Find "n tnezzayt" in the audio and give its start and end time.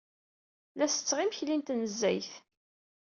1.57-2.31